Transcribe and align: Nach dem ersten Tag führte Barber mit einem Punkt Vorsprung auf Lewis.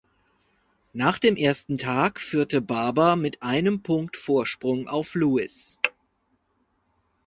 Nach 0.93 1.19
dem 1.19 1.35
ersten 1.35 1.77
Tag 1.77 2.19
führte 2.19 2.59
Barber 2.59 3.15
mit 3.15 3.43
einem 3.43 3.83
Punkt 3.83 4.17
Vorsprung 4.17 4.87
auf 4.87 5.13
Lewis. 5.13 5.77